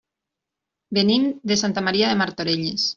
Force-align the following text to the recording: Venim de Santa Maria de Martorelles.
Venim 0.99 1.29
de 1.53 1.61
Santa 1.65 1.87
Maria 1.91 2.13
de 2.13 2.21
Martorelles. 2.25 2.89